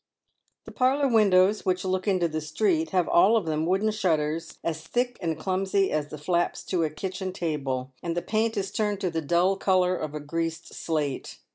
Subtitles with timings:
[0.65, 4.81] The parlour windows which look into the street have all of them wooden shutters as
[4.81, 8.99] thick and clumsy as the flaps to a kitchen table, and the paint is turned
[9.01, 11.37] to the dull colour of a greased slate.